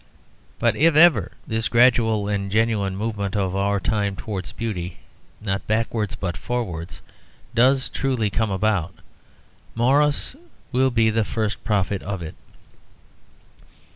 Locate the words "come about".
8.31-8.95